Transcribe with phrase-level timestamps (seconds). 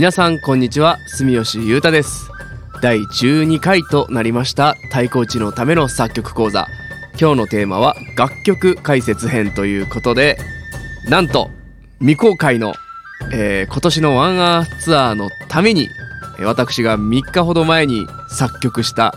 [0.00, 0.98] 皆さんこんにちは。
[1.08, 2.30] 住吉裕太です。
[2.80, 4.72] 第12回となりました。
[4.84, 6.68] 太鼓打ちのための作曲講座。
[7.20, 10.38] 今日のテーマは楽曲解説編ということで
[11.10, 11.50] なんと
[11.98, 12.72] 未公開の、
[13.34, 15.90] えー今年のワンアーツアーのために
[16.38, 19.14] 私が3日ほど前に作曲した、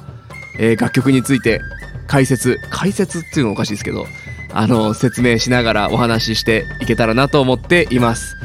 [0.59, 1.61] えー楽曲について
[2.07, 4.05] 解説解説っていうのおかしいですけど
[4.51, 8.35] あの説明しながらお話ししていけたらなと思っています、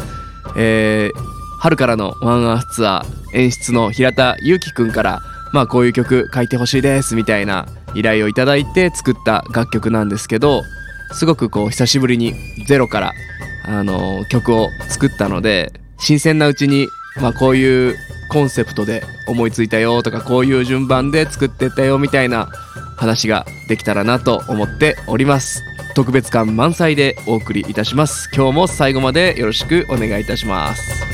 [0.57, 1.28] えー
[1.59, 5.21] 春からのワンアースツアー演出の平田祐希くんから
[5.53, 10.62] まあこういう曲書いてほしいですみたいな依頼をいただいて作った楽曲なんですけど
[11.12, 12.34] すごくこう久しぶりに
[12.67, 13.12] ゼロから
[13.65, 16.89] あの曲を作ったので新鮮なうちに
[17.21, 17.97] まあこういう
[18.31, 22.47] コンセプトで思いついたよとかこういう順番で作ってったよみたいな
[22.97, 25.62] 話ができたらなと思っております。
[25.95, 28.29] 特別感満載でお送りいたします。
[28.34, 31.08] 今日も最後までよろしくお願いいたします。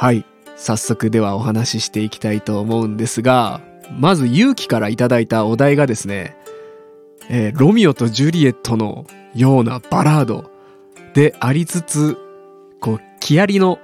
[0.00, 0.24] はい。
[0.56, 3.60] 早速ではお話ししていきたいと思うんですが
[3.98, 6.38] まず勇気からいただいたお題がですね、
[7.28, 10.50] えーロミオとジュリエットのようなバラード
[11.12, 12.16] でありつつ
[12.80, 13.78] こう木りの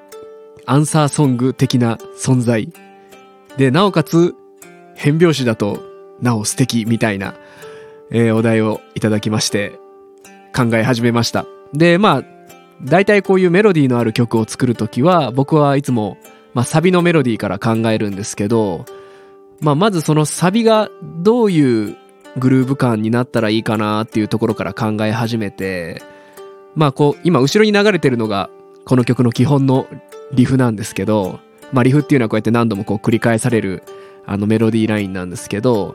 [0.65, 2.73] アンサーソング的な存在
[3.59, 4.35] でなおかつ
[4.95, 5.83] 変拍子だと
[6.23, 7.35] なお素敵みたいな、
[8.11, 9.79] えーお題をいただきまして
[10.57, 11.45] 考え始めました。
[11.75, 12.36] でまあ
[12.83, 16.19] 大体こういうメロディーのある曲を作るときは僕はいつも、
[16.55, 18.85] まあ、サビのメロディーから考えるんですけど、
[19.61, 20.91] まあ、まずそのサビが
[21.23, 21.97] どういう
[22.37, 26.03] グルーヴ感になったらいいかなっていうところから考え始めて
[26.75, 28.51] まあこう今後ろに流れてるのが
[28.85, 29.87] この曲の基本の
[30.33, 31.41] リフなんですけど、
[31.73, 33.83] まあ、リフっていうのはこうやって何度もこう繰り返される
[34.27, 35.95] あのメロディーラインなんですけど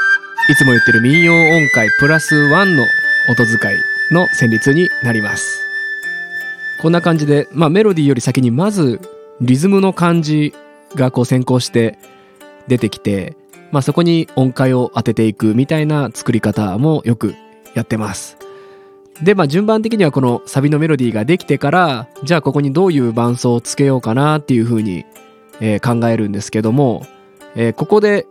[0.49, 2.85] いつも言ってる民謡音階プラスワンの
[3.27, 3.81] 音使い
[4.11, 5.63] の旋律になります。
[6.79, 9.01] こんな感じで、まあメロディーより先にまず
[9.41, 10.53] リズムの感じ
[10.93, 11.97] がこう先行して
[12.67, 13.35] 出てきて、
[13.71, 17.33] まあそこに音階を当てていくみたいな作り方もよく
[17.73, 18.37] やってます。
[19.23, 25.03] で、まあ順番的にはこのサビのメロディーができてから、じゃあここにどういう伴奏をつけようかなっていう風に、
[25.61, 27.07] えー考えるんですけども、
[27.55, 28.27] えーここで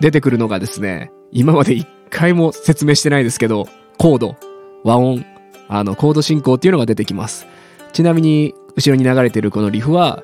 [0.00, 4.36] 出てくるのがですね、今まで一回も説明してないですけど、コード、
[4.84, 5.24] 和音、
[5.68, 7.46] あの、コード進行っていうのが出てきます。
[7.92, 10.22] ちなみに、後ろに流れてるこのリフは、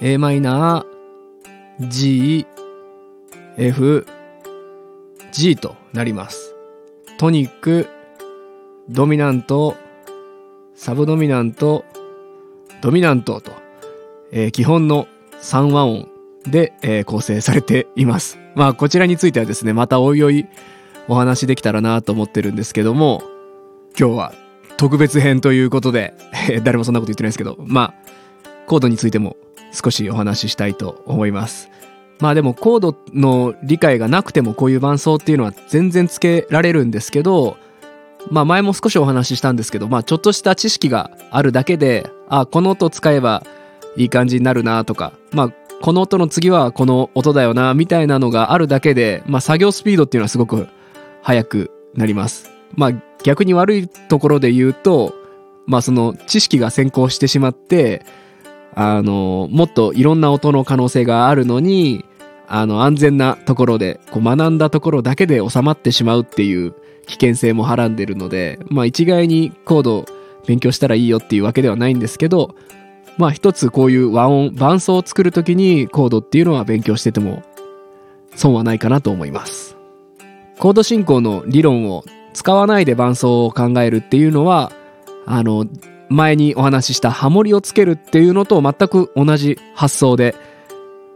[0.00, 2.46] A マイナー、G、
[3.56, 4.06] F、
[5.32, 6.54] G となります。
[7.18, 7.88] トニック、
[8.88, 9.76] ドミナント、
[10.74, 11.84] サブドミナント、
[12.82, 13.52] ドミナントと、
[14.32, 15.08] えー基本の
[15.40, 16.08] 3和音
[16.44, 18.45] で、えー構成されています。
[18.56, 20.46] まあこちらについてはですね、またおいおい
[21.08, 23.22] お話できたらなと思ってるんですけども、
[23.98, 24.32] 今日は
[24.78, 26.14] 特別編ということで、
[26.64, 27.94] 誰もそんなこと言ってないですけど、まあ
[28.66, 29.36] コードについても
[29.72, 31.68] 少しお話ししたいと思います。
[32.18, 37.58] まあでもコードの理解がなくてもこういう伴奏っていうのは全然つけられるんですけど、
[38.30, 43.44] まあ前も少しお話ししたんですけど、まあちょっとした知識があるだけで、あ、この音使えば
[43.96, 50.66] いい感じになるなとか、まあこの音の次はこの音だよなみたいなのがあるだけで、まあ作業スピードっていうのはすごく
[51.22, 52.50] 速くなります。
[52.74, 52.90] まあ
[53.22, 55.14] 逆に悪いところで言うと、
[55.64, 58.04] まあその知識が先行してしまって、
[58.74, 62.04] あの、もっといろんな音の可能性があるのに、
[62.48, 66.74] あの、安全なところで、こう学んだところだけで収まってしまうっていう
[67.06, 70.04] 危険性もはらんでるので、まあ一概にコード
[70.48, 72.56] 勉強したらいいよっていうわけではないんですけど、
[73.18, 77.42] まあ一つこういう和音、伴奏を作るときにコードっていうのは勉強してても
[78.34, 79.76] 損はないかなと思います。
[80.58, 84.72] コード進行の理論を使わないで伴奏を考えるっていうのは、
[85.26, 85.66] あの、
[86.08, 90.36] 前にお話ししたハモリをつけるっていうのと全く同じ発想で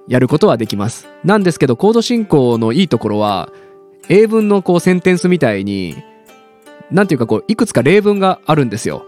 [0.09, 1.09] やることはできます。
[1.23, 3.51] なんですけど、コード進行のいいところは、
[4.09, 5.95] 英文のこうセンテンスみたいに、
[6.91, 9.05] なんていうかこう、いくつか例文があるんですよ。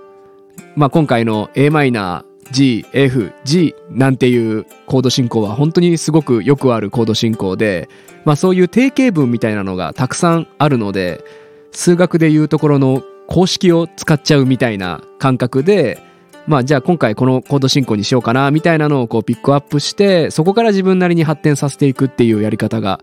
[0.76, 7.88] まあ今回の a マイナー G、F、G なんていうコード進行は本当にすごくよくあるコード進行で、
[8.24, 11.24] まあそういう定型文みたいなのがたくさんあるので、
[11.70, 15.98] 数学でいうところの公式を使っちゃうみたいな感覚で、
[16.46, 23.00] まあじゃあ今回このコード進行にしようかなみたいなのをこうピックアップして、そこから自分なりに発展させていくっていうやり方が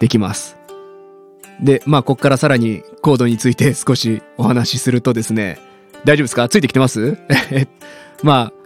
[0.00, 0.58] できます。
[1.62, 5.58] で、まあここからさらにコードについて少しお話しするとですね、
[6.04, 6.48] 大丈夫ですか？
[6.48, 7.16] ついてきてます？
[8.22, 8.59] まあ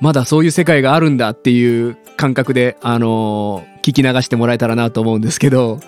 [0.00, 5.80] まだそういう世界があるんだっていう感覚で、あのー、聞き流してもらえたらなと思うんですけど、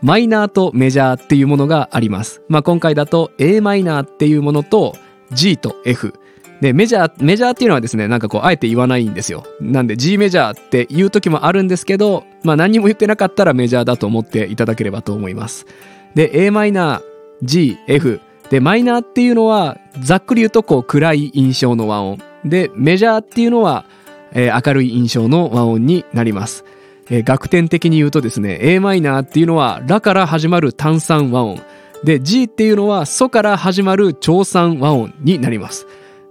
[0.00, 2.42] マイナーとメジャーっていうものがあります。
[2.48, 4.94] まあ、今回だと a マイナーっていうものと
[5.32, 6.14] G と F。
[6.60, 9.44] で、メジャー、メジャーっていうのはですね、なんかこう、あえて言わないんですよ。
[9.60, 15.66] なんで G メジャーって言う時もあるんですけど、まあ何にも言ってなかったらメジャーだと思っていただければと思います。
[16.14, 17.02] で、a マイナー、
[17.42, 18.20] G、F。
[18.50, 22.27] で、マイナーっていうのは、ざっくり言うとこう、暗い印象の和音。
[22.48, 23.84] で、メジャーっていうのは、
[24.32, 26.64] えー、明るい印象の和音になります。
[27.10, 31.60] えー、楽天的に言うとですね、a マイナーっていうのは、ラから始まる単三和音。
[32.04, 35.86] で、G っていうのは、ソから始まる長三和音になります。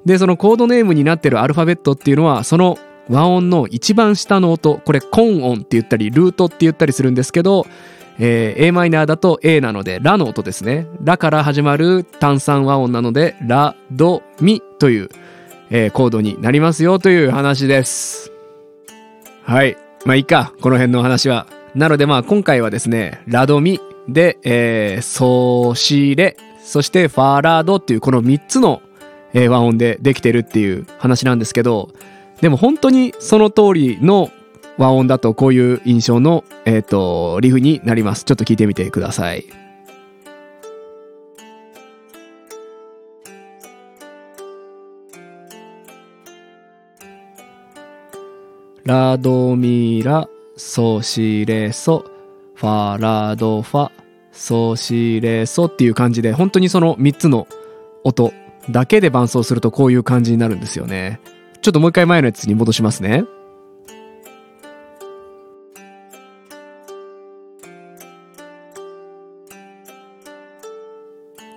[0.05, 2.77] で、そのコードネームになってるアルファベットっていうのは、その
[3.09, 7.65] 和音の一番下の音、これ、コン音って言ったり、ルートって言ったりするんですけど、
[8.19, 10.87] えー、a マイナーだと A なので、ラの音ですね。
[11.03, 15.09] ラから始まる単三和音なので、ラ、ド、ミという、
[15.69, 18.31] えー、コードになりますよという話です。
[19.43, 19.77] はい。
[20.05, 21.47] まあいいか、この辺の話は。
[21.75, 28.81] なのでまあ今回はですね、ラドミで、えー、ソシレ、そしてファーラードっていうこの3つの、
[29.33, 31.89] え、和音でできてるっていう話なんですけど、
[32.41, 34.31] でも本当にその通りの
[34.77, 38.23] 和音だとこういう印象の、えっ、ー、と、リフになります。
[38.25, 39.45] ちょっと聞いてみてください。
[48.87, 52.05] ラドミラ、ソシレソ、
[52.55, 53.91] ファラドファ、
[54.31, 57.49] ソシレソっていう感じで、本当にその3つの
[58.05, 58.31] 音
[58.69, 61.19] だけで伴奏するとこういう感じになるんですよね。
[61.61, 63.25] ちょっともう一回前のやつに戻しますね。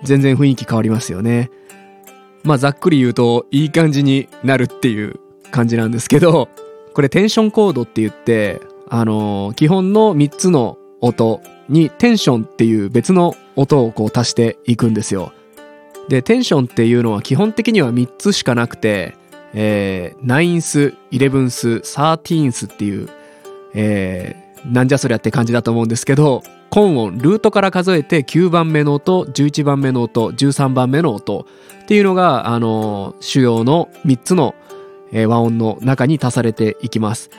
[0.03, 1.49] 全然雰囲気変わりますよね。
[2.43, 6.49] まあざっくり言うといい感じになるっていう感じなんですけど、
[6.93, 15.31] これテンションコードって言って、あのー、基本の3つの音にテンションっていう別の音をこう足していくんですよ。
[16.09, 19.15] で、テンションっていうのは基本的には3つしかなくて、
[19.53, 23.09] えー、ナインス、イレブンス、サーティーンスっていう、
[23.73, 31.45] えー、なんじゃそりゃって感じだと思うんですけど、コン音、ルートから数えて9番目の音、11番目の音、13番目の音
[31.83, 34.55] っていうのが、あのー、主要の3つの音
[35.11, 37.29] えー、和音の中に足されていきます。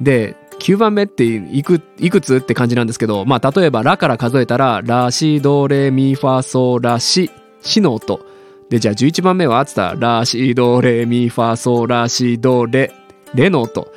[0.00, 7.30] で、9番目っていく、いくつって感じなんですけど、まあ、例えば、ラから数えたら、ラ、シ、ド、レ、ミ、ファ、ソ、ラ、シ、
[7.62, 8.20] シの音。
[8.68, 12.92] で、じゃあ11番目はつったら、ラ、シ、ド、レ、ミ、ファ、ソ、ラ、シ、ド、レ、
[13.34, 13.88] レの音。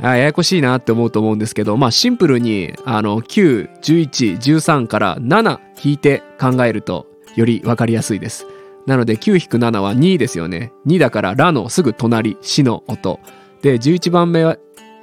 [0.00, 8.46] あややこしいなって思うと思うんですけど、まあシンプルに、あの、9、11、13から7引いて考えると、よりわかりやすいです。
[8.86, 10.72] なので9-7は2ですよね。
[10.86, 13.20] 2だからラのすぐ隣、シの音。
[13.62, 14.56] で、11番目は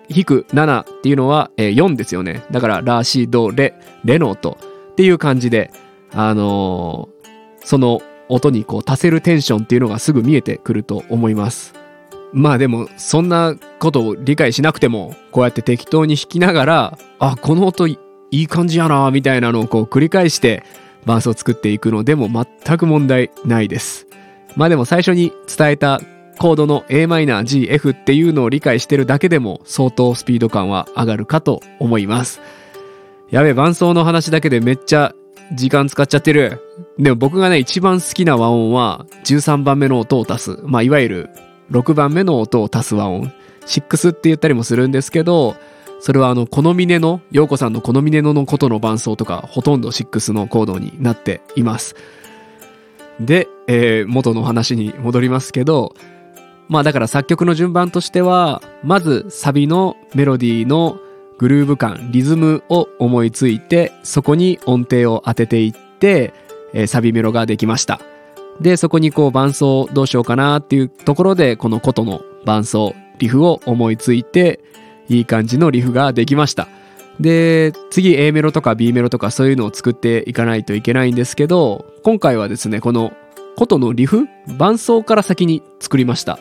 [0.08, 2.44] 引く7っていうのは、え、4ですよね。
[2.52, 3.76] だからラ、シ、ド、レ、
[4.06, 4.58] レの音
[4.92, 5.72] っていう感じで、
[6.14, 11.74] あのー、その音にこう足せるテンションっていうのがすぐ見えてくると思います。
[12.32, 18.00] まあでも、そんなことを理解しなくても、こうやって適当に弾きながら、あ、この音い
[18.32, 20.64] い感じやな、みたいなのをこう繰り返して、
[21.06, 24.08] バースを作っていくのでも全く問題ないです。
[24.56, 26.02] まあでも最初に伝えた
[26.40, 32.42] コードの a マイナー G、F っていうのを理解してるだけでも相当スピード感は上がるかと思います。
[33.30, 35.14] やべ、伴奏の話だけでめっちゃ
[35.54, 36.60] 時間使っちゃってる。
[36.98, 40.60] でも僕がね、一番好きな和音は13番目の音を足す。
[40.64, 41.30] まあいわゆる
[41.72, 43.32] 6番目の音を足す和音。
[43.66, 45.56] 6って言ったりもするんですけど、
[46.04, 51.96] それはあの、このミネの、陽子さんのこのミネののことの伴奏とか、ほとんど6のコードになっています。
[53.22, 55.96] で、えー元の話に戻りますけど、
[56.68, 61.00] まあだから作曲の順番としては、まずサビのメロディーの
[61.38, 66.34] グルーヴ感、リズムを思いついて、そこに音程を当てていって、
[66.74, 68.02] えーサビメロができました。
[68.60, 74.60] で、そこにこう伴奏どうしようかなっていうところで、この琴の伴奏、リフを思いついて、
[75.14, 76.68] いい感じのリフができました。
[77.20, 83.14] で、次 A メロとか B メロとかそういうのを作っていかないといけないんですけど、今回はですね、この
[83.56, 84.28] 琴のリフ、
[84.58, 86.40] 伴奏から先に作りました。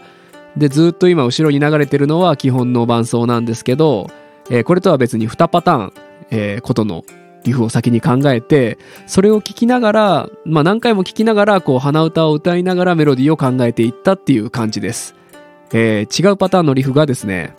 [0.57, 4.09] で、ずっと今後ろに流れてるのは基本の伴奏なんですけど、
[4.51, 5.93] えーこれとは別に2パターン、
[6.31, 7.05] えー琴の
[7.45, 15.15] リフを先に考えて、それを聞きながら、まあ何回も聞きながら、こう鼻歌を歌いながらメロディーを考えていったっていう感じです。
[15.73, 17.55] えー違うパターンのリフがですね、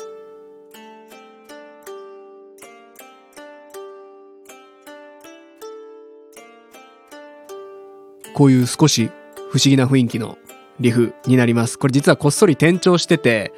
[8.33, 9.11] こういう少し
[9.51, 10.37] 不思議な雰囲気の
[10.79, 11.77] リフになります。
[11.77, 13.53] これ実はこっそり転調してて、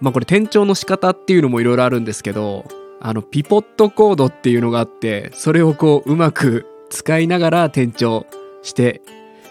[0.00, 2.64] まあこれ転調の仕方っていうのもいろいろあるんですけど、
[3.00, 8.26] あのピポットコードっていうのがあって、それをこううまく使いながら転調
[8.62, 9.02] して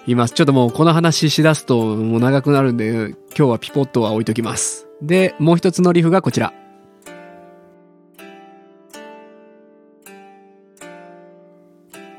[0.08, 0.34] います。
[0.34, 4.88] ちょっともうこの話しだすともう長くなるんで、今日はピポットは置いときます。
[5.02, 6.54] で、もう一つのリフがこちら。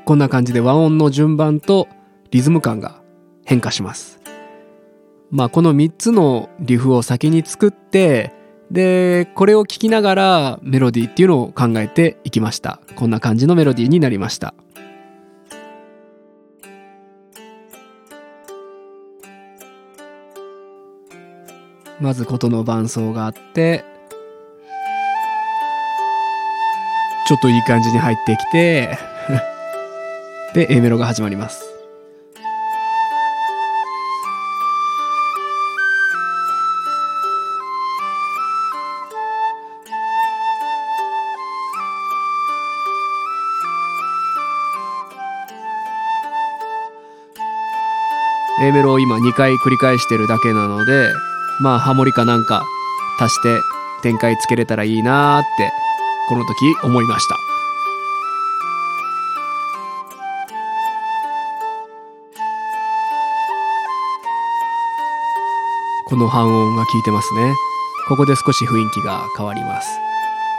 [0.05, 1.89] こんな感じで和音の順番と
[2.31, 3.01] リズム感が
[3.45, 4.19] 変化します。
[5.31, 8.33] まあこの3つのリフを先に作って
[8.71, 12.81] でこれを聴きながらメロディーっていうのを考えていきました。
[12.95, 14.53] こんな感じのメロディーになりました。
[21.99, 23.83] まず琴の伴奏があって
[27.27, 28.97] ちょっといい感じに入ってきて
[30.53, 31.66] で A メロが始まります。
[48.59, 51.11] A メロを今2回繰り返してるだけなので
[51.59, 52.65] まあハモリかなんか
[53.19, 53.59] 足して
[54.01, 55.71] 展開つけれたらいいなーって
[56.27, 57.37] この時思いました。
[66.05, 67.53] この半音が効いてますね。
[68.07, 69.89] ここで少し雰囲気が変わります。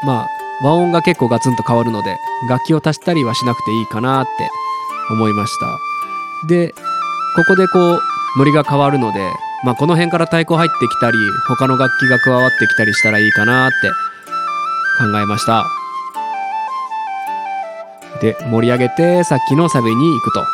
[0.05, 0.29] まあ
[0.63, 4.51] 和音が結構ガツンと変わるので楽器を足したりはしなくていいかなって
[5.11, 5.79] 思いました。
[6.47, 6.75] で
[7.37, 8.01] ここでこう
[8.39, 9.33] ノリが変わるので、
[9.65, 13.91] まあ、この辺から太鼓入ってきたり他の楽器が加わってきたりしたらいいかなって
[14.99, 15.67] 考えました。
[18.21, 20.45] で盛り上げてさっきのサビに行くと。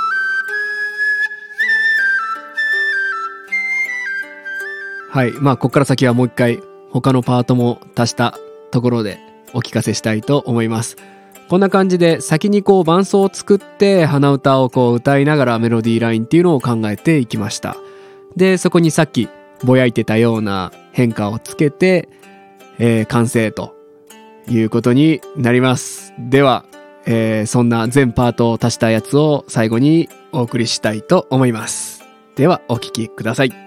[5.11, 8.35] はいまあここから先はもう一回他のパートも足した
[8.73, 9.19] ところで
[9.53, 10.97] お聞かせしたいと思います。
[11.49, 17.77] こんな感じで先にこう伴奏を作って鼻歌をこう歌いながらメロディーラインっていうのを考えていきました。
[18.37, 19.29] でそこにさっき
[19.63, 22.09] ぼやいてたような変化をつけて、
[22.79, 23.75] えー完成と
[24.49, 26.13] いうことになります。
[26.19, 26.65] では、
[27.07, 32.03] えーそんな全パートを足したやつを最後にお送りしたいと思います。
[32.37, 33.64] ではお聴きください。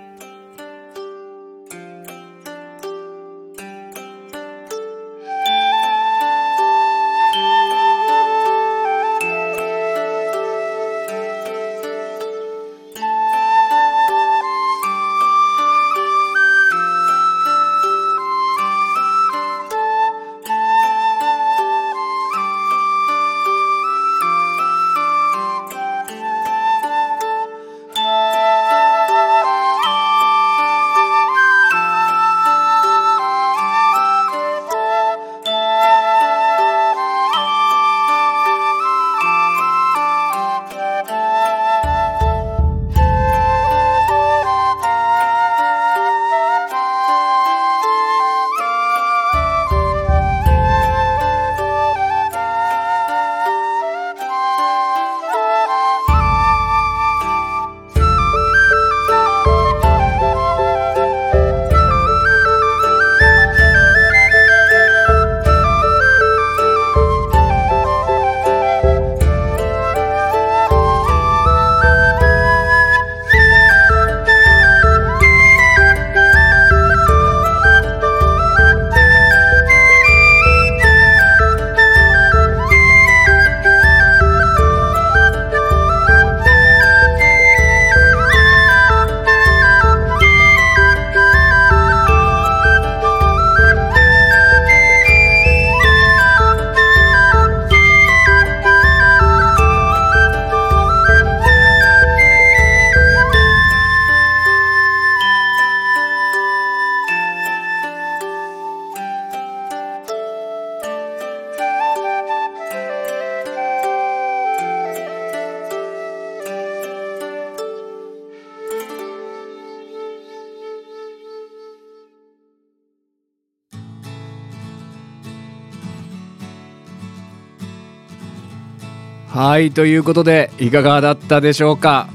[129.38, 132.10] はいということでいかがだったでしょうか？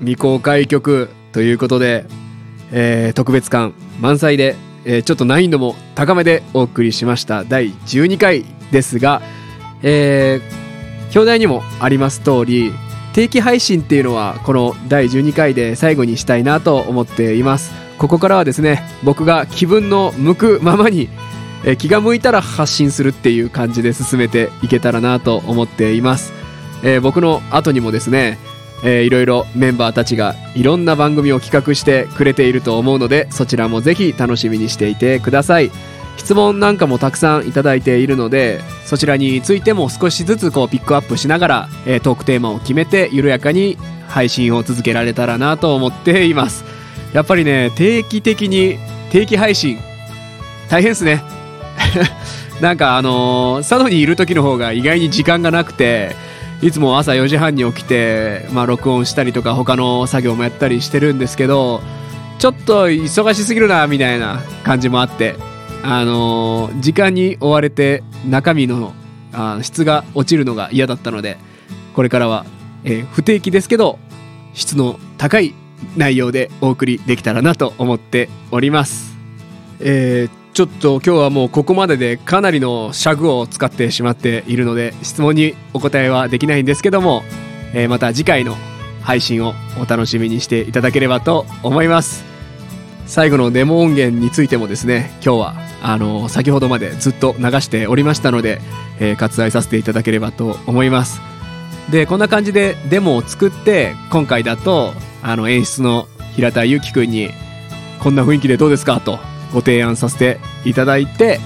[0.00, 2.06] 未公開曲ということで、
[2.72, 7.44] えー、特別感満載で、えー、ちょっと難易度も高めでお送りしました。
[7.44, 9.22] 第12回ですが、
[9.84, 12.72] えー、表題にもあります通り
[13.12, 17.70] 定期配信っていうのはこの第12回で最後にしたいなと思っています。
[17.96, 21.10] ここからはですね僕が気分の向くままに
[21.64, 26.32] え気が向いたら発信するっていう感じで進めていけたらなと思っています、
[26.82, 28.38] えー、僕の後にもですね、
[28.84, 35.70] えー、いろいろメンバーたちがいろんな番組を企画してくれていると思うのでそちらもぜひ楽しみにしていてください。
[36.16, 43.76] 質問なんかもたくさんいただいているのでそちらについても少しずつこうピックアップしながら、えー、トークテーマを決めて緩やかに
[44.08, 46.64] 配信を続けられたらなと思っています。
[47.12, 48.78] やっぱりね定期的に
[49.10, 49.78] 定期配信
[50.68, 51.22] 大変ですね。
[52.60, 56.16] なんかあのー、佐渡にいる時の方が意外に時間がなくて
[56.62, 61.80] いつも朝4時半に起きて、まあ、録音したりとか他の作業もやったりしてるんですけど
[62.38, 65.36] ちょっと忙しすぎるなみたいな感じもあって
[65.82, 68.94] あのー、時間に追われて中身の
[69.32, 71.36] あ質が落ちるのが嫌だったので
[71.94, 72.46] これからは、
[72.84, 73.98] えー、不定期ですけど
[74.54, 75.54] 質の高い
[75.96, 79.14] 内容でお送りできたらなと思っております。
[79.80, 87.24] えーちょっと今日はもうここまででかなりの尺を使ってしまっているので質問にお答えはできないんですけども、
[87.74, 88.56] えー、また次回の
[89.02, 92.24] 配信をお楽しみにしていただければと思います。
[93.06, 98.62] 最後のデモ音源についてもですね今日はあの先ほどまでずっと流しておりましたので、
[98.98, 101.20] えー、割愛させていただければと思います。
[101.90, 107.28] でこんな感じでデモを作って今回だとあの演出の平田祐希君に
[108.00, 109.02] こんな雰囲気でどうですか？
[109.02, 109.18] と
[109.56, 111.40] ご提案させていただいて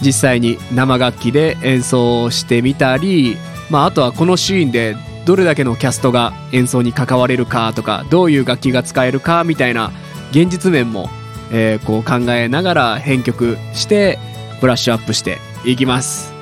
[0.00, 3.36] 実際に生楽器で演奏してみたり、
[3.70, 9.92] まあ、あとはこのシーンでどれだけのキャストが演奏に関われるかとかどういう楽器が使えるかみたいな
[10.32, 11.08] 現実面も、
[11.52, 14.18] えー、こう考えながら編曲して
[14.60, 16.32] ブラッシュアップしていきます。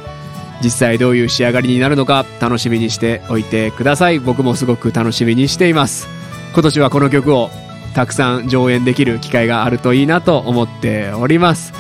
[0.63, 4.21] 実際どういう仕上がりになるのか楽しみにしておいてください。
[4.21, 6.09] 僕もすごく楽しみにしています。
[6.55, 7.51] 今年はこの曲を
[7.95, 11.73] たくさん上演できる機会があるといいなと思っております。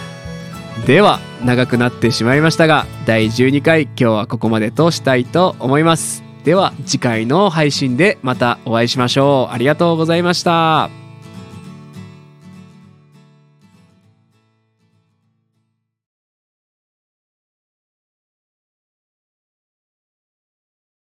[0.86, 6.22] では長くなってしまいましたが第12回今日はここまでとしたいと思います。
[6.44, 9.54] では次回の配信でまたお会いしましょう。
[9.54, 10.99] ありがとうございました。